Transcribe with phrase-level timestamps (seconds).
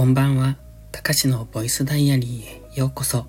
[0.00, 0.56] こんばんは。
[0.92, 3.26] たかしのボイスダイアリーへようこそ。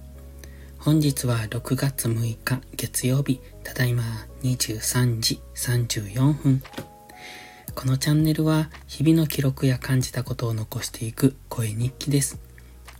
[0.79, 4.03] 本日は6月6日月曜日、ただいま
[4.43, 6.63] 23時34分。
[7.75, 12.39] このチャンネルは日々の記録や感じたことを残していく声日記です。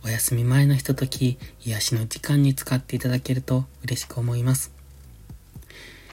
[0.04, 4.70] お休み前のひととき、癒しの時間に使っていただけると嬉しく思います。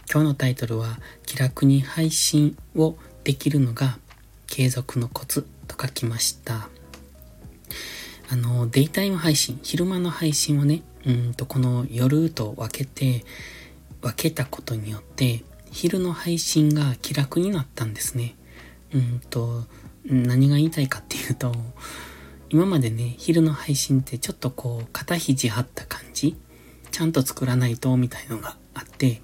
[0.09, 2.95] 今日のタイトルは、気楽に配信を
[3.25, 3.99] できるのが
[4.47, 6.69] 継続のコツと書きました。
[8.31, 13.25] あの、デイタイム配信、昼間の配信をね、うんと、この夜と分けて、
[14.01, 18.35] 分けたことによって、昼の配信が気楽になったんですね。
[18.93, 19.65] うんと、
[20.05, 21.51] 何が言いたいかっていうと、
[22.49, 26.37] 今までね、昼の配信ってちょっとこう、肩肘張った感じ
[26.91, 29.23] ちゃんと作らないと、みたいのがあって、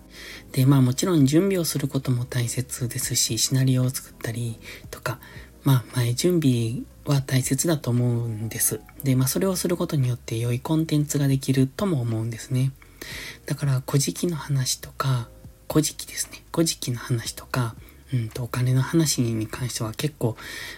[0.52, 4.60] で、まあもちろん準備をすることも大切ですし、シナリオを作ったり
[4.90, 5.20] とか、
[5.66, 8.80] まあ前準備は大切だと思うんです。
[9.04, 12.72] で、まあそれをすることによって良いコンテンツができるとも思うんですね。
[13.48, 15.28] だから、古事記の話とか、
[15.70, 16.44] 古事記ですね。
[16.54, 17.76] 古事記の話とか、
[18.14, 20.38] うんと、お金の話に関しては結構、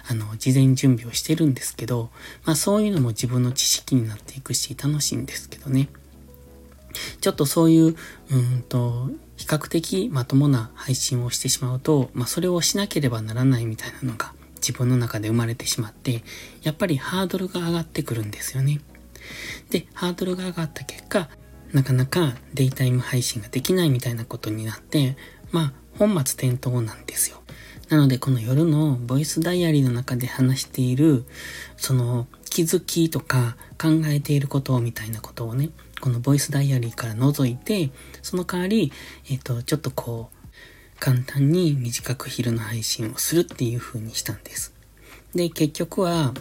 [0.10, 2.10] あの、事前準備をしてるんですけど、
[2.46, 5.90] まあそういうのも自分の知識になっていくし、楽しいんですけどね。
[7.20, 7.96] ちょっとそういう、
[8.32, 16.24] うんと、比較的まともな配信をしてしまうと、まあそれをしなければならないみたいなのが自分の中で生まれてしまって、
[16.64, 18.82] やっぱりハードルが上がってくるんですよね。
[19.70, 21.30] で、ハードルが上がった結果、
[21.74, 25.18] なかなかデイタイム配信ができないみたいなことになって、
[25.52, 27.42] まあ、本末転倒なんですよ。
[27.90, 31.26] なので、この夜のボイスダイアリーの中で話している、
[31.78, 35.70] その気づきとか考えていることみたいなことをね、
[36.02, 37.92] このボイスダイアリーから覗いて、
[38.22, 38.92] その代わり、
[39.30, 40.37] えっ、ー、と、ちょっとこう、
[41.00, 44.74] 簡単に短く昼の配信をするっていう風にしたんです。
[45.34, 46.34] で、結局は、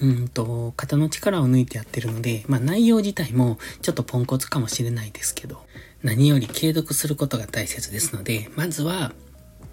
[0.00, 5.64] うんと、肩の力を抜いてやってるので、まあ内容自体もちょっとポンコツかもしれないですけど、
[6.02, 9.12] 何より継続することが大切ですので、まずは、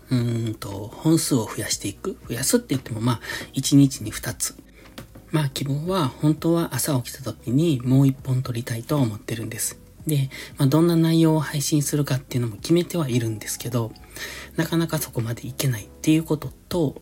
[0.09, 2.17] うんと、本数を増やしていく。
[2.27, 3.21] 増やすって言っても、まあ、
[3.53, 4.55] 1日に2つ。
[5.31, 9.84] まあ、希望は、本当は朝起きた時にもう1本撮りたいと思ってるんです。
[10.07, 13.91] で、まあ、どんな内容を配信するかっていうのも決めてはいるんですけど、
[14.55, 17.01] なかなかそこまでいけないっていうことと、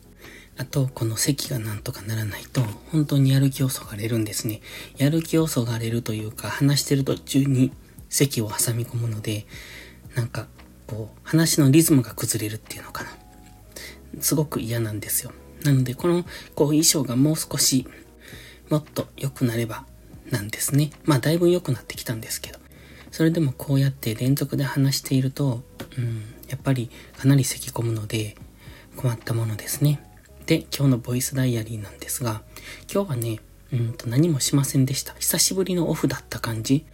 [0.55, 2.61] あと、この席がなんとかならないと、
[2.91, 4.61] 本当にやる気をそがれるんですね。
[4.97, 7.71] やる気をそがれるというか、話してる途中に
[8.09, 9.47] 席を挟み込むので、
[10.15, 10.47] なんか、
[10.85, 13.17] こう、話のリズムが崩れるっていうのかな。
[14.21, 15.31] すごく嫌なんですよ。
[15.63, 17.87] なので、この、こう、衣装がもう少し、
[18.69, 19.85] もっと良くなれば、
[20.29, 20.91] なんですね。
[21.03, 22.59] まあ、だいぶ良くなってきたんですけど。
[23.13, 25.61] それでもこうやって連続で話していると、
[25.99, 28.35] うん、やっぱりかなり咳き込むので
[28.97, 30.03] 困ったものですね。
[30.47, 32.41] で、今日のボイスダイアリーなんですが、
[32.91, 33.39] 今日はね、
[33.71, 35.13] うんと何もしませんでした。
[35.19, 36.87] 久しぶりのオフだった感じ。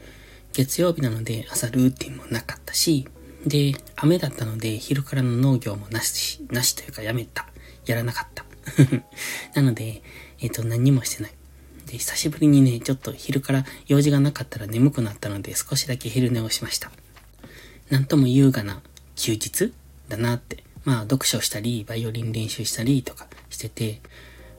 [0.52, 3.08] 月曜日なので朝ルーティンもなかったし、
[3.46, 7.48] で、雨だったので昼からの農業もなし、なしというかやめた。
[7.86, 8.44] やらなかった。
[9.56, 10.04] なので、
[10.40, 11.39] えっ、ー、と、何もしてない。
[11.90, 16.92] で、久しぶりにね、ちょっと昼から用事がなかったら眠くなったので少しだけ昼寝をしました。
[17.90, 18.82] なんとも優雅な
[19.16, 19.74] 休日
[20.08, 20.64] だなって。
[20.86, 24.02] まあ、読書したり、バイオリン練習したりとかしてて、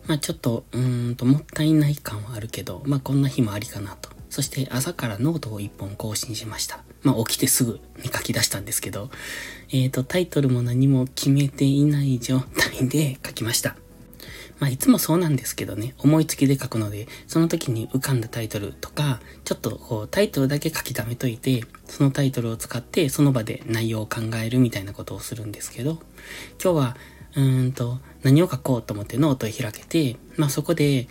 [0.07, 4.11] まあちょっと、うーんと、もったいない感はあるけど、まあこんな日もありかなと。
[4.29, 6.81] そして朝からノートを一本更新しました。
[7.03, 9.11] まあ起きてすぐに書き出したんですけど、
[9.71, 13.77] えっ、ー、と、タイトルも何も決めていない状態で書きました。
[14.61, 25.99] まあいつもそうなんですけどね、思いつきで書くので、その時に浮かんだタイトルとか、ちょっとこうタイトルだけ書き溜めといて、そのタイトルを使ってその場で内容を考えるみたいなことをするんですけど、
[26.63, 26.97] 今日は、
[27.35, 31.09] うーんと、何を書こうと思ってノートを開けて、まあそこで、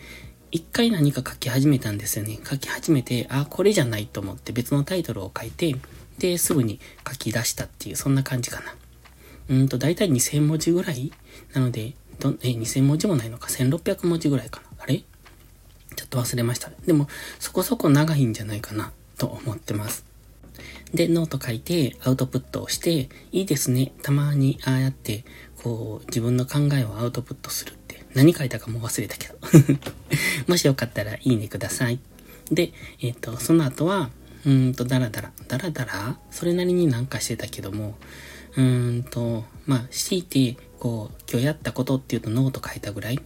[0.52, 2.40] 一回何か書き始めたんですよね。
[2.44, 5.76] 書き始めて、あ、これじゃないと思って別のタイトルを書いて、
[6.18, 8.76] で、すぐに書き出したっていう、そんな感じかな。
[9.50, 11.12] うんと、だいたい2000文字ぐらい
[11.54, 15.04] なので、ど、え、2000文字もないのか ?1600 文字ぐらいかなあれ？
[15.96, 16.72] ちょっと忘れました。
[16.86, 17.08] でも、
[17.40, 20.06] そこそこ長いんじゃないかな、と思ってます。
[20.94, 23.92] で、ノート書いて、アウトプットをして、いいですね。
[24.02, 25.24] たまに、ああやって、
[25.64, 28.06] こう、自分の考えをアウトプットするって。
[28.14, 29.38] 何書いたかも忘れたけど。
[30.48, 32.00] もしよかったら、いいねください。
[32.52, 34.10] で、えっ、ー、と、その後は、
[34.46, 35.32] うんと、ダラダラ。
[35.48, 36.20] ダラダラ？
[36.32, 37.96] それなりになんかしてたけども、
[38.56, 43.20] うーんと、まあ、強いて、こう、今日やったことっていうとノート書いたぐらい？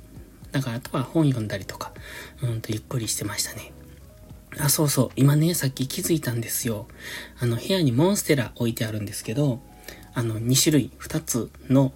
[0.51, 1.93] だからあとは本読んだりとか、
[2.41, 3.71] うんとゆっくりしてましたね。
[4.59, 5.09] あ、そうそう。
[5.15, 6.87] 今ね、さっき気づいたんですよ。
[7.39, 9.61] あの、部屋にモンステラ置いてあるんですけど、
[10.13, 11.91] あの、2種類、2つの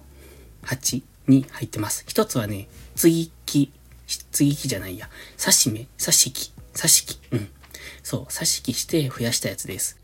[0.62, 2.04] 鉢に入ってます。
[2.08, 3.72] 1つはね、継ぎ木
[4.06, 5.08] 接ぎ木じゃないや。
[5.38, 7.20] 刺し目刺し木刺し木。
[7.30, 7.48] うん。
[8.02, 9.98] そう、刺し木して増やしたやつです。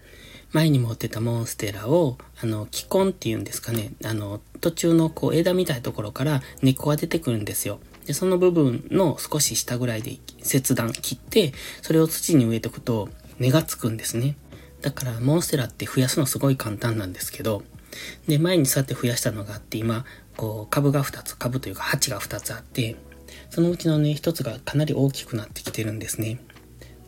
[0.54, 3.92] 前に持ってたモンステラを、あの、気根っていうんですかね。
[4.04, 7.80] あの、途中のこう枝みたいなところから根っこが出てくるんですよ。
[8.06, 11.52] で、その部分の少し下ぐらいで切断切って、
[11.82, 13.08] それを土に植えておくと
[13.40, 14.36] 根がつくんですね。
[14.80, 17.64] だからモンステラって増やすのすごい簡単なんですけど、
[18.28, 20.04] で、前にそうやって増やしたのがあって、今、
[20.36, 22.94] こう、株が2つ、株というか鉢が2つあって、
[23.50, 26.38] そのうちのね、1つがかなり大きくなってきてるんですね。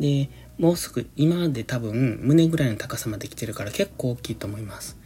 [0.00, 4.96] で、もうすぐ、今で多分、胸ぐらいの高さまで来てるから結構大きいと思います。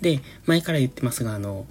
[0.00, 1.66] で、前から言ってますが、あの、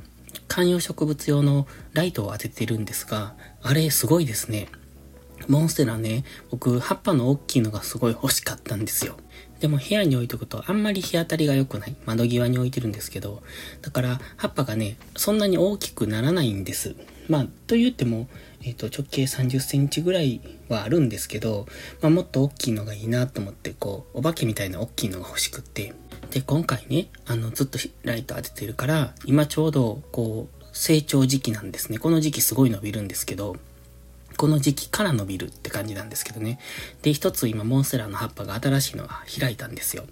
[0.48, 4.68] 観葉植物用のライトを当ててるんですが、あれすごいですね。
[5.48, 9.18] モンステラね、僕、葉っぱの大きいのがすごい欲しかったんですよ。
[9.60, 11.96] でも部屋に置いとくとあんまり日当たりが良くない。
[12.06, 13.44] 窓際に置いてるんですけど、
[13.82, 16.96] だから葉っぱがね、そんなに大きくならないんです。
[17.30, 18.28] まあ、と言っても、
[18.62, 21.66] えっ、ー、と、直径30センチぐらいはあるんですけど、
[22.02, 25.94] まあ、もっと大きいのがいいなと思って、こう、お化けみたいな大きいのが欲しくって。
[26.32, 32.00] で、今回ね、あの、ずっとライト当ててるから、今ちょうど、こう、成長時期なんですね。
[32.00, 33.56] この時期すごい伸びるんですけど、
[34.38, 36.60] この時期から伸びるって感じなんですけどね。
[37.02, 40.06] で、一つ今モンステラの葉っぱが新しいのが開いたんですよ。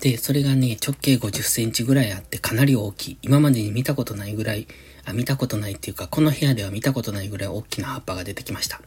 [0.00, 3.18] で、それがね、直径50センチぐらいあってかなり大きい。
[3.22, 4.68] 今までに見たことないぐらい、
[5.04, 8.80] あ、見たことないっていうか、この部屋では見たことないぐらい大きな葉っぱが出てきました。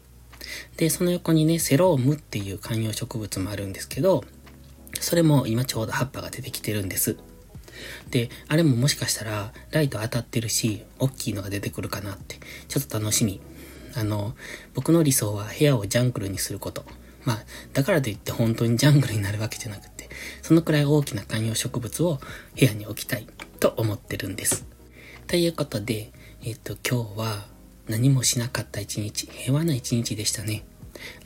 [0.77, 4.23] で、その横にね、セロームっていう観葉植物もあるんですけど、
[4.99, 7.17] それも今ちょうど葉っぱが出てきてるんです。
[8.09, 13.41] で、あれももしかしたら、ライト当たってるし、大きいのが出てくるかなって、ちょっと楽しみ。
[13.95, 14.35] あの、
[14.73, 16.85] 僕の理想は部屋をジャングルにすること。
[17.23, 20.09] まあ、だからといって本当にジャングルになるわけじゃなくて、
[20.41, 22.19] そのくらい大きな観葉植物を
[22.57, 23.27] 部屋に置きたい
[23.59, 24.65] と思ってるんです。
[25.27, 26.11] ということで、
[26.43, 27.45] えっと、今日は
[27.88, 30.63] 何もしなかった一日、平和な一日でしたね。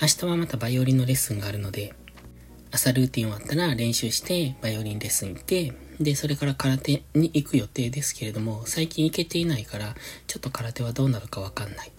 [0.01, 1.93] 明日はまたバイオリンのレッスンがあるので、
[2.71, 9.95] 朝ルーティン終わったら練習してバイオリンレッスン行って、で、それから空手に行く予定ですけれども、最近行けていないから、
[10.27, 11.91] ちょっと空手はどうなるかわかんない。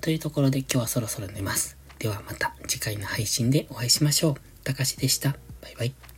[0.00, 1.76] というところで今日はそろそろ寝ます。
[1.98, 4.34] ではまた次回の配信でお会いしましょう。
[4.64, 5.36] たかしでした。
[5.62, 6.15] バイバイ。